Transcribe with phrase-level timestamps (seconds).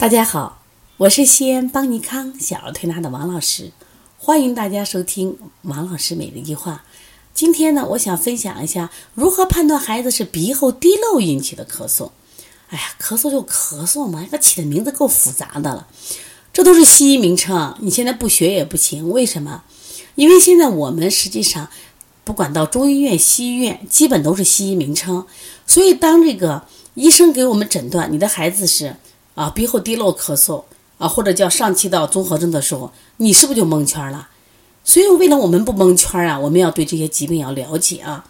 [0.00, 0.62] 大家好，
[0.96, 3.70] 我是西安邦尼康小儿推拿的王老师，
[4.16, 6.86] 欢迎大家收听王老师每日一句话。
[7.34, 12.12] 今天呢，我想分享一下如何判断孩子是鼻后滴漏引起的咳嗽。
[12.68, 15.86] 哎呀，咳嗽就咳嗽嘛，这起的名字够复杂的了，
[16.50, 19.10] 这都是西医名称，你现在不学也不行。
[19.10, 19.64] 为什么？
[20.14, 21.68] 因为现在我们实际上
[22.24, 25.26] 不管到中医院、西医院，基本都是西医名称，
[25.66, 26.64] 所以当这个
[26.94, 28.96] 医生给我们诊断你的孩子是。
[29.40, 30.64] 啊，鼻后滴漏咳嗽
[30.98, 34.28] 啊，或者叫上气道综合征的时候，你是不是就蒙圈了？
[34.84, 38.26] 所以为了我们不蒙圈啊，我们要对这些疾病要了解啊。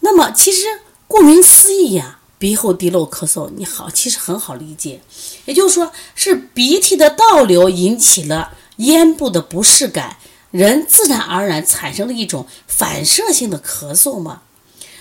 [0.00, 0.64] 那么其实
[1.06, 5.02] 顾名思义呀，鼻后滴漏咳嗽，你好，其实很好理解，
[5.44, 10.16] 也就是说是鼻涕的倒流引起了咽部的不适感，
[10.50, 14.40] 人自然而然产生了一种反射性的咳嗽嘛。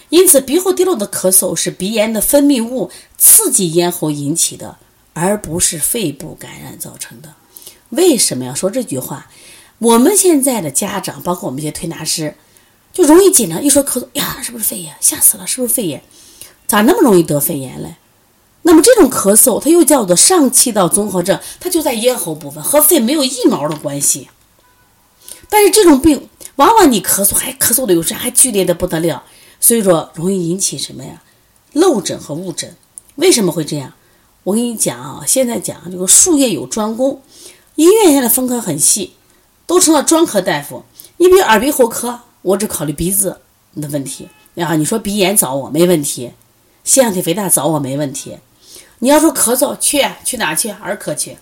[0.09, 4.75] 因此，鼻后滴漏的咳嗽是鼻炎的分泌物刺激咽喉引起的。
[5.13, 7.33] 而不是肺部感染造成的。
[7.89, 9.27] 为什么要说这句话？
[9.79, 12.35] 我们现在的家长，包括我们一些推拿师，
[12.91, 14.93] 就容易紧张，一说咳嗽呀，是不是肺炎？
[14.99, 16.03] 吓死了，是不是肺炎？
[16.67, 17.95] 咋那么容易得肺炎嘞？
[18.63, 24.29] 那么这种咳嗽，它又叫做上气道综合症，它就在咽喉部分，和肺没有一毛的关系。
[25.49, 29.23] 但是这种病，往往你咳嗽还咳嗽的有时还剧烈的不得了，
[29.61, 31.23] 所以说容易引起什么呀？
[31.71, 32.75] 漏诊和误诊。
[33.15, 33.93] 为什么会这样？
[34.49, 37.21] 我跟你讲啊，现在讲这个术业有专攻，
[37.75, 39.13] 医院现在分科很细，
[39.67, 40.83] 都成了专科大夫。
[41.17, 43.41] 你比如耳鼻喉科，我只考虑鼻子
[43.79, 44.75] 的问题啊。
[44.75, 46.31] 你说鼻炎找我没问题，
[46.83, 48.37] 腺样体肥大找我没问题。
[48.99, 50.69] 你要说咳嗽，去去哪去？
[50.71, 51.37] 儿科去，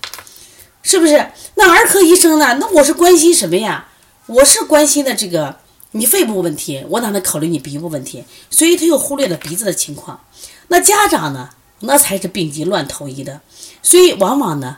[0.83, 1.31] 是不是？
[1.55, 2.57] 那儿科医生呢？
[2.59, 3.87] 那我是关心什么呀？
[4.25, 5.55] 我是关心的这个
[5.91, 8.25] 你肺部问题，我哪能考虑你鼻部问题？
[8.49, 10.19] 所以他又忽略了鼻子的情况。
[10.67, 11.51] 那家长呢？
[11.79, 13.41] 那才是病急乱投医的，
[13.83, 14.77] 所以往往呢，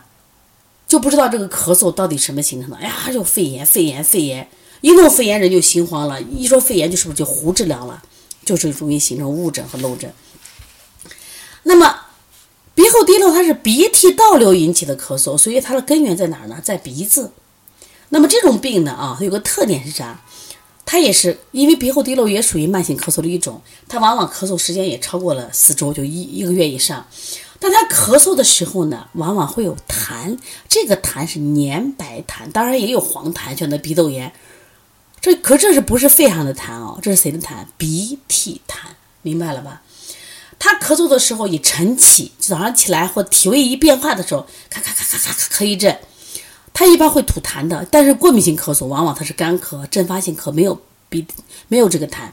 [0.87, 2.77] 就不知道这个咳嗽到底什么形成的。
[2.77, 4.49] 哎呀，就肺炎，肺炎，肺炎，
[4.81, 6.21] 一弄肺炎人就心慌了。
[6.21, 8.03] 一说肺炎，就是不是就胡治疗了？
[8.45, 10.11] 就是容易形成误诊和漏诊。
[11.63, 12.01] 那么
[12.73, 16.59] 鼻后滴漏，它是鼻涕倒流引起的咳嗽，所以它的根源在哪儿呢？
[16.63, 17.31] 在鼻子。
[18.09, 20.21] 那么这种病呢，啊，它有个特点是啥？
[20.91, 27.05] 它也是因为鼻后滴漏也属于慢性咳嗽的一种，它往往咳嗽时间也超过了四周，就一一个月以上。
[27.59, 30.35] 但它咳嗽的时候呢，往往会有痰，
[30.67, 34.33] 这个痰是粘白痰，当然也有黄痰，像那鼻窦炎。
[35.21, 36.97] 这可这是不是肺上的痰哦？
[37.03, 37.67] 这是谁的痰？
[37.77, 38.77] 鼻涕痰，
[39.21, 39.83] 明白了吧？
[40.57, 45.99] 他咳嗽的时候一晨起，早上起来或体位一变化的时候，咔咔咔咔咔咔咳一阵。
[46.79, 51.27] 它一般会吐痰的，但是过敏性咳嗽往往它是干咳、阵发性咳，没有鼻
[51.67, 52.29] 没有这个痰。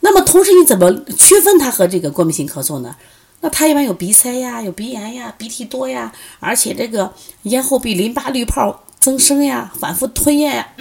[0.00, 2.96] 那么同时你怎么区分它和这个过敏性咳嗽呢？
[3.42, 7.12] 那它一般有鼻塞呀，有鼻炎呀，鼻涕多呀，而且这个
[7.42, 10.68] 咽后壁淋巴滤泡增生呀，反复吞咽呀，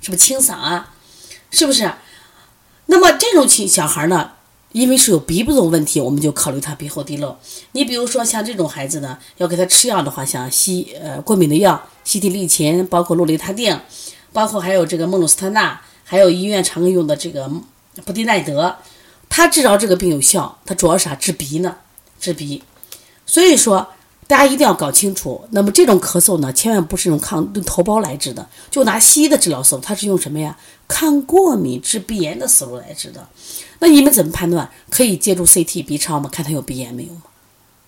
[0.00, 0.94] 是不是清嗓啊？
[1.50, 1.92] 是不是？
[2.86, 4.30] 那么这种情小孩呢？
[4.72, 7.36] 因为是有鼻部的问题，我们就考虑他鼻后滴漏。
[7.72, 13.80] 你比如说像这种孩子呢，要给他吃药的话，像西呃过敏的药，西替利嗪，包括氯雷他定，
[14.32, 17.50] 包括还有这个孟鲁司特钠，还有医院常用的这个
[18.04, 18.76] 布地奈德，
[19.28, 20.58] 他治疗这个病有效。
[20.64, 21.14] 它主要是啥？
[21.14, 21.76] 治鼻呢？
[22.20, 22.62] 治鼻。
[23.26, 23.88] 所以说。
[24.28, 30.56] 大家一定要搞清楚，那么这种咳嗽呢，千万不是用抗头孢来治的，就拿西医的治疗思路，它是用什么呀？
[30.86, 33.26] 抗过敏治鼻炎的思路来治的。
[33.78, 34.70] 那你们怎么判断？
[34.90, 36.28] 可以借助 CT、B 超吗？
[36.30, 37.22] 看他有鼻炎没有吗？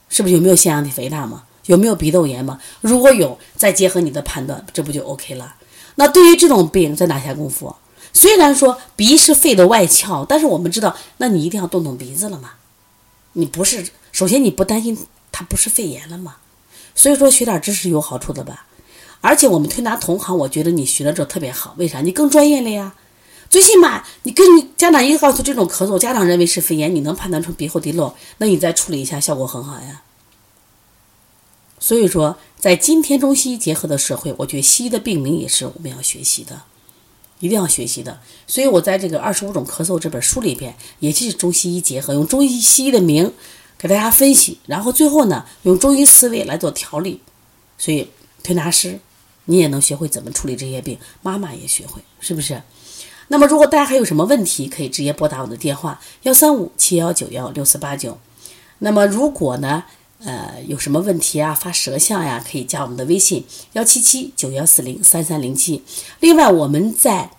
[0.08, 1.42] 是不是有没有腺样体肥大吗？
[1.66, 2.58] 有没有鼻窦炎吗？
[2.80, 5.54] 如果有，再结合你的判断，这不就 OK 了？
[5.96, 7.76] 那对于这种病，在哪下功夫？
[8.14, 12.52] 虽然说鼻是肺的外窍，但是我们知道，那你一定要动动鼻子了嘛？
[13.34, 14.96] 你不是，首先你不担心。
[15.40, 16.36] 它不是肺炎了吗？
[16.94, 18.66] 所以说学点知识有好处的吧。
[19.22, 21.74] 而且我们推拿同行，我觉得你学了之后特别好。
[21.78, 22.02] 为啥？
[22.02, 22.94] 你更专业了呀。
[23.48, 30.02] 最起码你跟你家长一告诉这种咳嗽，家长认为是肺炎，你能判断出鼻后滴漏，那你再处理一下，效果很好呀。
[31.78, 36.64] 所以说，在今天中西医结合的社会，我觉得西医的病名也是我们要学习的，
[37.38, 38.20] 一定要学习的。
[38.46, 43.32] 所以我在这个《二十五种咳嗽》这本书里边，也就是中西医结合，用中医西医的名。
[43.80, 47.18] 给大家分析，然后最后呢，用中医思维来做调理，
[47.78, 48.10] 所以
[48.42, 49.00] 推拿师
[49.46, 52.62] 你也能学会怎么处理这些病，妈妈也学会，是不是？
[53.28, 58.18] 那么如果大家还有什么问题，可以直接拨打我的电话幺三五七幺九幺六四八九。
[58.80, 59.84] 那么如果呢，
[60.22, 65.82] 呃，有什么问题啊，发舌象呀，可以加我们的微信幺七七九幺四零三三零七。
[66.20, 67.30] 另外，我们在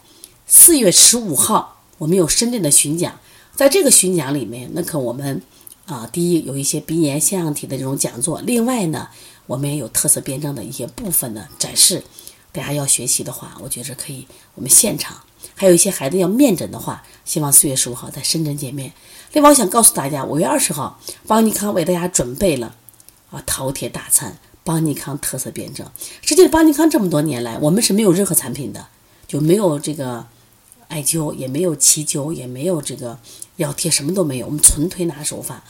[0.47, 3.19] 四月十五号，我们有深圳的巡讲，
[3.55, 5.43] 在这个巡讲里面，那可我们。
[5.91, 9.09] 啊，第一有一些鼻炎腺样体的这种讲座，另外呢，
[9.45, 12.01] 我们也有特色辩证的一些部分的展示。
[12.53, 15.17] 大家要学习的话，我觉着可以，我们现场。
[15.53, 18.93] 还有一些孩子要面诊的话，希望四月十五号在深圳见面。
[19.33, 22.73] 另外，我想告诉大家，五月二十号，邦尼康为大家准备了
[23.29, 25.85] 啊饕餮大餐，邦尼康特色辩证。
[26.21, 28.87] 实际上，邦尼康这么多年来，我们是没有任何产品的，
[29.27, 30.25] 就没有这个
[30.91, 33.17] 艾灸，也没有气灸，也没有这个
[33.55, 35.63] 药贴，什么都没有，我们纯推拿手法。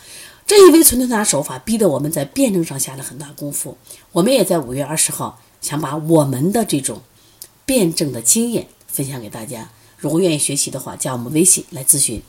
[0.48, 3.78] 正因为纯推拿手法，逼得我们在辩证上下了很大功夫。
[4.12, 7.04] 我们也在五月二十号想把我们的这种
[7.66, 9.70] 辩证的经验分享给大家。
[9.98, 12.22] 如果愿意学习的话，加我们微信来咨询。